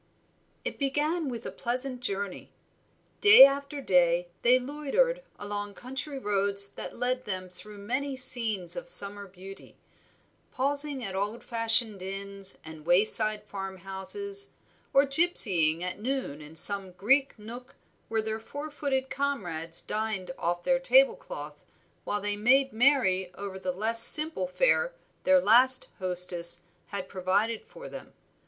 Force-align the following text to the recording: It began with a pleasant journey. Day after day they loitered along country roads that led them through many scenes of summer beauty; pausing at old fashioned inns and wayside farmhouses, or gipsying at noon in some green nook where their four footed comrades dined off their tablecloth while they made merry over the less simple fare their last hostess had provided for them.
It 0.65 0.79
began 0.79 1.29
with 1.29 1.45
a 1.45 1.51
pleasant 1.51 1.99
journey. 2.01 2.51
Day 3.21 3.45
after 3.45 3.81
day 3.81 4.29
they 4.41 4.57
loitered 4.57 5.21
along 5.37 5.75
country 5.75 6.17
roads 6.17 6.69
that 6.69 6.97
led 6.97 7.25
them 7.25 7.49
through 7.49 7.77
many 7.77 8.17
scenes 8.17 8.75
of 8.75 8.89
summer 8.89 9.27
beauty; 9.27 9.77
pausing 10.51 11.03
at 11.03 11.13
old 11.15 11.43
fashioned 11.43 12.01
inns 12.01 12.57
and 12.65 12.83
wayside 12.83 13.43
farmhouses, 13.43 14.49
or 14.91 15.05
gipsying 15.05 15.83
at 15.83 15.99
noon 15.99 16.41
in 16.41 16.55
some 16.55 16.93
green 16.93 17.27
nook 17.37 17.75
where 18.09 18.23
their 18.23 18.39
four 18.39 18.71
footed 18.71 19.07
comrades 19.11 19.81
dined 19.81 20.31
off 20.35 20.63
their 20.63 20.79
tablecloth 20.79 21.63
while 22.05 22.19
they 22.21 22.35
made 22.35 22.73
merry 22.73 23.31
over 23.35 23.59
the 23.59 23.71
less 23.71 24.01
simple 24.01 24.47
fare 24.47 24.93
their 25.25 25.39
last 25.39 25.89
hostess 25.99 26.61
had 26.87 27.07
provided 27.07 27.63
for 27.67 27.87
them. 27.87 28.13